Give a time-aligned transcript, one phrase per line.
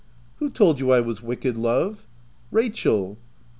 [0.19, 2.01] (< Who told you I was wicked, love V*
[2.49, 3.19] "Rachel."